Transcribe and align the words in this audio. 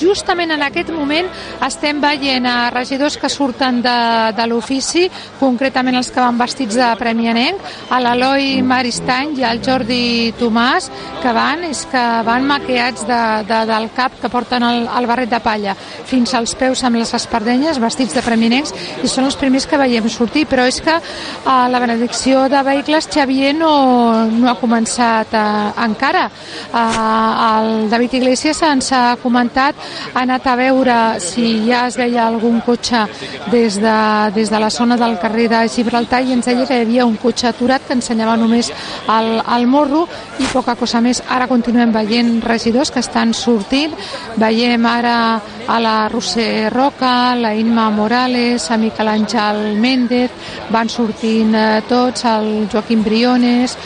Justament 0.00 0.48
en 0.54 0.62
aquest 0.64 0.88
moment 0.88 1.26
estem 1.66 1.98
veient 2.00 2.46
a 2.48 2.70
regidors 2.72 3.18
que 3.20 3.28
surten 3.28 3.82
de, 3.84 3.96
de 4.32 4.44
l'ofici, 4.48 5.02
concretament 5.36 5.98
els 5.98 6.08
que 6.08 6.22
van 6.24 6.38
vestits 6.40 6.78
de 6.80 6.86
premianenc, 6.96 7.60
a 7.92 7.98
l'Eloi 8.00 8.62
Maristany 8.64 9.34
i 9.36 9.44
al 9.44 9.60
Jordi 9.60 10.32
Tomàs, 10.40 10.86
que 11.20 11.34
van, 11.36 11.66
és 11.68 11.82
que 11.92 12.04
van 12.24 12.48
maqueats 12.48 13.04
de, 13.04 13.18
de, 13.50 13.58
del 13.68 13.90
cap 13.92 14.16
que 14.22 14.30
porten 14.32 14.64
el, 14.64 14.86
el 14.88 15.08
barret 15.10 15.28
de 15.28 15.42
palla 15.44 15.76
fins 15.76 16.32
als 16.40 16.56
peus 16.56 16.80
amb 16.88 16.96
les 16.96 17.12
espardenyes, 17.20 17.82
vestits 17.84 18.16
de 18.16 18.24
premianencs, 18.24 18.72
i 19.04 19.12
són 19.12 19.28
els 19.28 19.36
primers 19.36 19.68
que 19.68 19.76
veiem 19.76 20.08
sortir, 20.08 20.46
però 20.48 20.64
és 20.72 20.80
que 20.80 20.96
a 20.96 21.58
la 21.68 21.84
benedicció 21.84 22.46
de 22.48 22.64
vehicles 22.64 23.10
Xavier 23.12 23.52
no, 23.60 23.74
no 24.32 24.48
ha 24.48 24.56
començat 24.56 25.36
a, 25.36 25.44
encara. 25.84 26.24
A, 26.72 26.88
el 27.52 27.90
David 27.92 28.18
Iglesias 28.22 28.64
ens 28.72 28.88
ha 28.96 29.04
comentat 29.20 29.81
ha 30.12 30.22
anat 30.22 30.46
a 30.46 30.56
veure 30.56 30.98
si 31.22 31.64
ja 31.66 31.86
es 31.88 31.96
veia 32.00 32.26
algun 32.26 32.60
cotxe 32.64 33.04
des 33.52 33.78
de, 33.80 33.96
des 34.34 34.50
de 34.50 34.60
la 34.60 34.70
zona 34.70 34.96
del 34.96 35.18
carrer 35.18 35.48
de 35.52 35.62
Gibraltar 35.68 36.22
i 36.22 36.32
ens 36.36 36.46
deia 36.46 36.66
que 36.66 36.78
hi 36.78 36.86
havia 36.86 37.06
un 37.06 37.16
cotxe 37.16 37.48
aturat 37.50 37.86
que 37.86 37.96
ensenyava 37.96 38.36
només 38.36 38.72
el, 39.08 39.30
el 39.56 39.66
morro 39.66 40.06
i 40.38 40.48
poca 40.52 40.76
cosa 40.78 41.00
més. 41.04 41.22
Ara 41.28 41.48
continuem 41.50 41.92
veient 41.94 42.38
regidors 42.44 42.92
que 42.92 43.02
estan 43.02 43.34
sortint, 43.36 43.96
veiem 44.40 44.86
ara 44.86 45.16
a 45.66 45.78
la 45.80 45.96
Roser 46.12 46.70
Roca, 46.72 47.34
la 47.38 47.54
Inma 47.54 47.88
Morales, 47.90 48.70
a 48.70 48.78
Miquel 48.78 49.08
Àngel 49.08 49.76
Méndez, 49.80 50.30
van 50.70 50.88
sortint 50.88 51.54
eh, 51.54 51.82
tots, 51.88 52.24
el 52.28 52.68
Joaquim 52.72 53.02
Briones, 53.04 53.76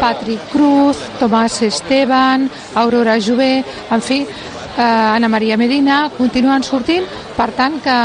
Patrick 0.00 0.50
Cruz, 0.52 0.98
Tomàs 1.20 1.62
Esteban, 1.62 2.50
Aurora 2.74 3.16
Jové, 3.20 3.64
en 3.90 4.02
fi, 4.02 4.26
eh, 4.76 5.16
Ana 5.16 5.28
Maria 5.28 5.56
Medina, 5.56 6.06
continuen 6.16 6.64
sortint, 6.66 7.06
per 7.36 7.50
tant 7.56 7.80
que 7.82 7.96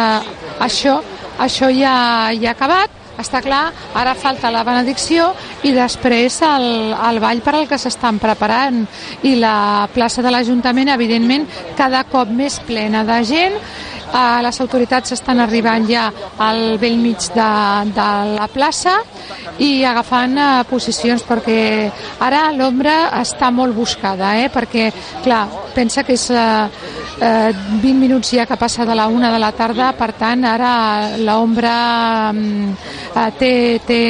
això, 0.63 0.99
això 1.39 1.69
ja, 1.73 2.31
ja 2.37 2.51
ha 2.51 2.57
acabat, 2.57 2.97
està 3.21 3.41
clar, 3.43 3.67
ara 3.93 4.15
falta 4.17 4.49
la 4.53 4.63
benedicció 4.65 5.27
i 5.67 5.73
després 5.75 6.39
el, 6.45 6.95
el 6.95 7.19
ball 7.21 7.43
per 7.45 7.53
al 7.57 7.67
que 7.69 7.77
s'estan 7.77 8.17
preparant. 8.21 8.81
I 9.27 9.35
la 9.37 9.87
plaça 9.93 10.23
de 10.25 10.31
l'Ajuntament 10.33 10.89
evidentment 10.89 11.45
cada 11.77 12.03
cop 12.09 12.31
més 12.33 12.59
plena 12.65 13.03
de 13.05 13.19
gent 13.27 13.59
eh, 14.13 14.39
les 14.45 14.61
autoritats 14.63 15.15
estan 15.15 15.39
arribant 15.39 15.87
ja 15.89 16.07
al 16.37 16.77
vell 16.81 16.97
mig 17.01 17.29
de, 17.35 17.49
de 17.95 18.09
la 18.35 18.47
plaça 18.51 18.97
i 19.59 19.83
agafant 19.87 20.37
eh, 20.37 20.49
posicions 20.69 21.23
perquè 21.27 21.61
ara 22.23 22.47
l'ombra 22.55 23.11
està 23.21 23.51
molt 23.53 23.75
buscada 23.75 24.35
eh, 24.41 24.49
perquè 24.53 24.89
clar, 25.23 25.45
pensa 25.75 26.03
que 26.03 26.17
és 26.17 26.27
eh, 26.31 26.67
eh, 27.21 27.51
20 27.81 27.93
minuts 27.99 28.33
ja 28.35 28.45
que 28.45 28.59
passa 28.59 28.85
de 28.85 28.95
la 28.95 29.07
una 29.07 29.31
de 29.33 29.39
la 29.41 29.51
tarda 29.55 29.91
per 29.97 30.11
tant 30.19 30.45
ara 30.45 30.73
l'ombra 31.17 31.77
eh, 32.31 33.31
té, 33.39 33.53
té 33.87 34.01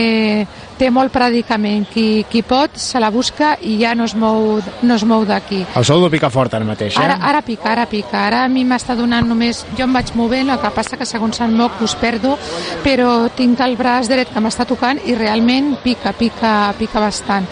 té 0.82 0.90
molt 0.94 1.14
predicament. 1.14 1.86
Qui, 1.92 2.24
qui 2.30 2.42
pot 2.46 2.78
se 2.82 3.00
la 3.02 3.12
busca 3.14 3.54
i 3.62 3.78
ja 3.82 3.94
no 3.98 4.08
es 4.10 4.16
mou, 4.18 4.58
no 4.82 4.98
es 4.98 5.06
mou 5.08 5.26
d'aquí. 5.28 5.62
El 5.78 5.86
saludo 5.86 6.10
pica 6.14 6.32
fort 6.34 6.56
ara 6.58 6.66
mateix, 6.68 6.96
eh? 6.96 7.04
Ara, 7.04 7.20
ara 7.32 7.44
pica, 7.46 7.70
ara 7.76 7.86
pica. 7.92 8.26
Ara 8.26 8.46
a 8.46 8.50
mi 8.52 8.66
m'està 8.68 8.98
donant 8.98 9.28
només... 9.30 9.66
Jo 9.78 9.86
em 9.88 9.94
vaig 9.96 10.14
movent, 10.18 10.50
el 10.54 10.60
que 10.62 10.74
passa 10.74 10.98
que 10.98 11.08
segons 11.10 11.42
el 11.46 11.54
moc 11.56 11.80
us 11.86 11.96
perdo, 12.02 12.36
però 12.86 13.30
tinc 13.38 13.62
el 13.66 13.78
braç 13.80 14.10
dret 14.12 14.34
que 14.34 14.44
m'està 14.44 14.66
tocant 14.70 15.00
i 15.06 15.16
realment 15.18 15.76
pica, 15.86 16.16
pica, 16.18 16.74
pica 16.80 17.04
bastant. 17.04 17.48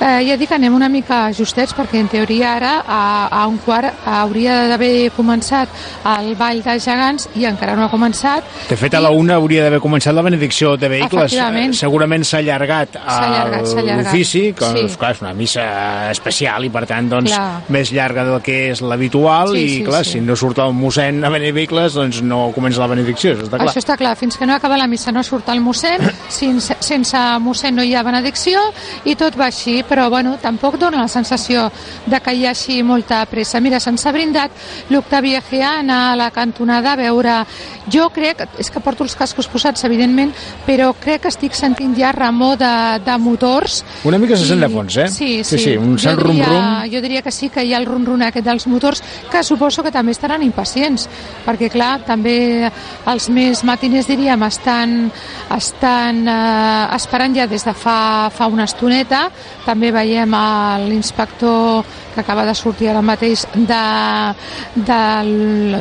Eh, 0.00 0.24
ja 0.26 0.34
dic 0.36 0.50
que 0.50 0.56
anem 0.58 0.74
una 0.74 0.88
mica 0.90 1.28
justets 1.32 1.74
perquè 1.76 2.00
en 2.02 2.08
teoria 2.10 2.54
ara 2.56 2.72
a, 2.82 3.28
a 3.30 3.44
un 3.46 3.60
quart 3.62 4.04
hauria 4.10 4.64
d'haver 4.68 5.12
començat 5.14 5.70
el 6.16 6.32
ball 6.38 6.62
de 6.64 6.74
gegants 6.82 7.28
i 7.38 7.46
encara 7.46 7.76
no 7.78 7.86
ha 7.86 7.92
començat. 7.92 8.44
De 8.68 8.76
fet, 8.76 8.96
a 8.98 9.02
la 9.04 9.12
una 9.14 9.38
hauria 9.38 9.62
d'haver 9.64 9.80
començat 9.84 10.14
la 10.14 10.24
benedicció 10.26 10.74
de 10.76 10.90
vehicles. 10.90 11.30
Efectivament. 11.30 11.76
Segurament 11.78 12.26
s'ha 12.26 12.42
allargat 12.64 14.04
l'ofici, 14.04 14.52
que 14.56 14.64
Sí. 14.64 14.84
és, 14.86 14.96
clar, 14.96 15.12
és 15.12 15.22
una 15.22 15.32
missa 15.34 16.10
especial 16.10 16.64
i 16.64 16.70
per 16.70 16.84
tant 16.86 17.08
doncs, 17.08 17.30
Clar. 17.32 17.62
més 17.68 17.90
llarga 17.92 18.24
del 18.24 18.40
que 18.42 18.70
és 18.70 18.80
l'habitual 18.82 19.52
Sí, 19.54 19.58
i 19.64 19.68
sí, 19.78 19.84
clar, 19.84 20.04
sí. 20.04 20.12
si 20.12 20.20
no 20.20 20.36
surt 20.36 20.58
el 20.58 20.72
mossèn 20.72 21.24
a 21.24 21.30
venir 21.30 21.52
vehicles 21.52 21.94
doncs 21.94 22.22
no 22.22 22.50
comença 22.54 22.80
la 22.80 22.88
benedicció, 22.88 23.32
això 23.34 23.44
està 23.44 23.58
clar. 23.58 23.68
Això 23.68 23.82
està 23.82 23.96
clar, 23.96 24.16
fins 24.16 24.36
que 24.36 24.46
no 24.46 24.54
acaba 24.54 24.76
la 24.76 24.86
missa 24.86 25.12
no 25.12 25.22
surt 25.22 25.48
el 25.48 25.60
mossèn, 25.60 26.00
sense, 26.28 26.76
sense 26.80 27.18
mossèn 27.40 27.74
no 27.74 27.82
hi 27.82 27.94
ha 27.94 28.02
benedicció 28.02 28.60
i 29.04 29.14
tot 29.14 29.38
va 29.38 29.46
així, 29.46 29.82
però 29.88 30.08
bueno, 30.10 30.36
tampoc 30.42 30.78
dona 30.78 31.02
la 31.02 31.08
sensació 31.08 31.70
de 32.06 32.20
que 32.20 32.34
hi 32.34 32.46
hagi 32.46 32.82
molta 32.82 33.24
pressa. 33.26 33.60
Mira, 33.60 33.80
se'ns 33.80 34.06
ha 34.06 34.12
brindat 34.12 34.50
l'Octavi 34.90 35.34
Egea 35.36 35.80
a 35.80 36.14
la 36.16 36.30
cantonada 36.30 36.92
a 36.92 36.96
veure... 36.96 37.44
Jo 37.84 38.08
crec, 38.08 38.40
és 38.58 38.70
que 38.72 38.80
porto 38.80 39.04
els 39.04 39.12
cascos 39.14 39.46
posats, 39.46 39.84
evidentment, 39.84 40.30
però 40.64 40.94
crec 40.98 41.20
que 41.26 41.28
estic 41.28 41.52
sentint 41.52 41.92
ja 41.98 42.12
remor 42.44 42.58
de, 42.58 43.04
de 43.04 43.18
motors. 43.18 43.84
Una 44.04 44.18
mica 44.18 44.36
se 44.36 44.44
sent 44.46 44.60
de 44.60 44.68
fons, 44.68 44.96
eh? 44.96 45.08
Sí, 45.08 45.42
Sí, 45.44 45.56
sí. 45.56 45.64
sí, 45.64 45.76
un 45.76 45.98
cert 45.98 46.20
rum-rum. 46.20 46.90
Jo 46.92 47.00
diria 47.00 47.22
que 47.22 47.30
sí, 47.32 47.48
que 47.48 47.64
hi 47.64 47.72
ha 47.74 47.78
el 47.80 47.86
rum-rum 47.86 48.22
aquest 48.22 48.44
dels 48.46 48.66
motors, 48.66 49.02
que 49.30 49.42
suposo 49.42 49.82
que 49.82 49.90
també 49.92 50.12
estaran 50.12 50.42
impacients, 50.42 51.08
perquè 51.46 51.70
clar, 51.72 52.02
també 52.04 52.70
els 53.06 53.28
més 53.30 53.64
matiners, 53.64 54.06
diríem, 54.08 54.42
estan, 54.46 55.10
estan 55.56 56.22
eh, 56.28 56.96
esperant 56.96 57.34
ja 57.36 57.46
des 57.46 57.64
de 57.64 57.74
fa, 57.74 58.30
fa 58.30 58.46
una 58.52 58.64
estoneta. 58.68 59.28
També 59.64 59.90
veiem 59.94 60.34
l'inspector 60.88 61.84
que 62.14 62.22
acaba 62.22 62.44
de 62.46 62.54
sortir 62.54 62.90
ara 62.90 63.02
mateix 63.02 63.44
de, 63.54 63.82
de, 64.74 65.00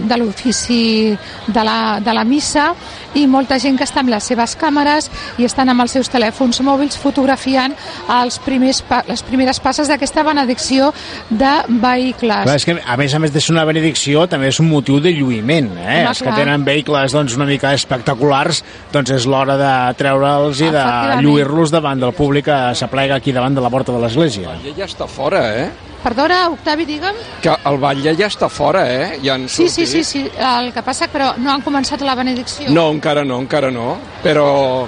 de 0.01 0.17
l'ofici 0.17 1.13
de, 1.47 1.63
la, 1.63 1.99
de 2.03 2.13
la 2.13 2.23
missa 2.27 2.71
i 3.13 3.25
molta 3.29 3.59
gent 3.61 3.77
que 3.77 3.85
està 3.85 4.01
amb 4.01 4.11
les 4.13 4.25
seves 4.25 4.55
càmeres 4.59 5.09
i 5.37 5.45
estan 5.45 5.69
amb 5.69 5.85
els 5.85 5.93
seus 5.95 6.09
telèfons 6.11 6.59
mòbils 6.65 6.97
fotografiant 6.99 7.75
els 8.19 8.39
primers, 8.43 8.81
les 9.07 9.23
primeres 9.25 9.61
passes 9.63 9.89
d'aquesta 9.91 10.23
benedicció 10.25 10.91
de 11.29 11.53
vehicles. 11.69 12.43
Clar, 12.47 12.57
és 12.57 12.65
que, 12.67 12.77
a 12.81 12.97
més 12.99 13.13
a 13.13 13.21
més 13.21 13.33
de 13.33 13.41
ser 13.43 13.53
una 13.53 13.65
benedicció, 13.69 14.25
també 14.31 14.49
és 14.49 14.59
un 14.63 14.69
motiu 14.71 14.99
de 15.03 15.13
lluïment, 15.13 15.71
eh? 15.77 15.83
Home, 15.83 16.09
Els 16.13 16.23
que 16.23 16.29
clar. 16.29 16.39
tenen 16.41 16.65
vehicles 16.65 17.13
doncs, 17.15 17.37
una 17.37 17.47
mica 17.49 17.73
espectaculars, 17.77 18.63
doncs 18.93 19.13
és 19.19 19.29
l'hora 19.29 19.57
de 19.59 19.71
treure'ls 19.99 20.63
i 20.65 20.73
de 20.73 20.85
lluir-los 21.21 21.73
davant 21.73 22.01
del 22.01 22.13
públic 22.17 22.49
que 22.49 22.59
s'aplega 22.75 23.21
aquí 23.21 23.31
davant 23.35 23.55
de 23.55 23.63
la 23.63 23.71
porta 23.73 23.93
de 23.93 24.01
l'església. 24.03 24.57
Ja, 24.65 24.77
ja 24.81 24.89
està 24.89 25.07
fora, 25.07 25.45
eh? 25.55 25.92
Perdona, 26.03 26.49
Octavi, 26.51 26.85
digue'm. 26.85 27.15
Que 27.41 27.53
el 27.69 27.77
batlle 27.79 28.11
ja 28.19 28.27
està 28.27 28.49
fora, 28.51 28.81
eh? 28.91 29.19
Ja 29.23 29.35
han 29.37 29.47
Sí, 29.47 29.69
sí, 29.69 29.85
sortit. 29.85 30.03
sí, 30.05 30.23
sí. 30.25 30.31
El 30.37 30.73
que 30.73 30.83
passa 30.83 31.07
però 31.07 31.31
no 31.37 31.51
han 31.53 31.63
començat 31.63 32.01
la 32.03 32.15
benedicció. 32.15 32.67
No, 32.69 32.89
encara 32.91 33.23
no, 33.23 33.39
encara 33.39 33.71
no. 33.71 33.97
Però 34.23 34.87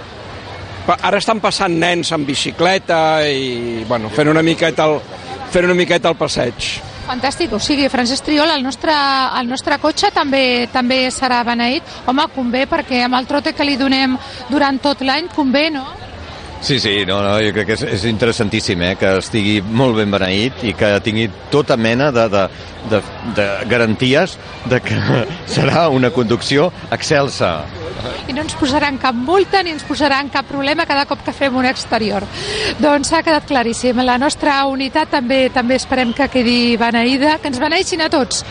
ara 1.02 1.18
estan 1.18 1.40
passant 1.42 1.74
nens 1.80 2.12
amb 2.14 2.28
bicicleta 2.28 3.24
i, 3.28 3.84
bueno, 3.88 4.10
fent 4.14 4.28
una 4.30 4.44
miqueta 4.46 4.86
el, 4.86 5.00
fent 5.50 5.66
una 5.66 5.74
miqueta 5.78 6.10
el 6.12 6.16
passeig. 6.20 6.68
Fantàstic, 7.06 7.52
o 7.54 7.60
sigui, 7.62 7.86
Francesc 7.90 8.26
Triol, 8.26 8.50
el 8.50 8.64
nostre, 8.66 8.94
el 9.40 9.48
nostre 9.48 9.78
cotxe 9.78 10.10
també 10.12 10.68
també 10.74 11.04
serà 11.14 11.44
beneït. 11.46 11.84
Home, 12.10 12.26
convé, 12.34 12.64
perquè 12.68 13.04
amb 13.06 13.14
el 13.20 13.28
trote 13.30 13.54
que 13.54 13.64
li 13.64 13.76
donem 13.78 14.18
durant 14.50 14.80
tot 14.82 15.02
l'any, 15.06 15.28
convé, 15.36 15.68
no? 15.72 15.86
Sí, 16.62 16.80
sí, 16.80 17.06
no, 17.06 17.22
no, 17.22 17.36
jo 17.44 17.52
crec 17.54 17.68
que 17.70 17.76
és, 17.78 17.84
és 17.98 18.06
interessantíssim 18.10 18.82
eh, 18.82 18.96
que 18.98 19.12
estigui 19.20 19.60
molt 19.62 20.00
ben 20.00 20.10
beneït 20.10 20.64
i 20.66 20.74
que 20.78 20.96
tingui 21.06 21.28
tota 21.54 21.78
mena 21.78 22.10
de, 22.16 22.26
de, 22.32 22.46
de, 22.90 23.02
de 23.38 23.46
garanties 23.70 24.38
de 24.72 24.80
que 24.82 24.98
serà 25.56 25.88
una 25.94 26.10
conducció 26.16 26.72
excelsa. 26.96 27.60
I 28.26 28.34
no 28.34 28.42
ens 28.42 28.56
posaran 28.58 28.98
cap 29.02 29.18
multa 29.18 29.62
ni 29.64 29.76
ens 29.76 29.86
posaran 29.86 30.32
cap 30.34 30.48
problema 30.50 30.88
cada 30.90 31.06
cop 31.10 31.22
que 31.26 31.34
fem 31.36 31.56
un 31.56 31.68
exterior. 31.70 32.26
Doncs 32.82 33.12
s'ha 33.12 33.22
quedat 33.26 33.46
claríssim. 33.50 34.02
La 34.06 34.18
nostra 34.22 34.58
unitat 34.70 35.14
també 35.14 35.46
també 35.54 35.78
esperem 35.78 36.14
que 36.18 36.30
quedi 36.34 36.76
beneïda, 36.82 37.38
que 37.42 37.52
ens 37.54 37.62
beneïxin 37.62 38.02
a 38.06 38.10
tots. 38.10 38.44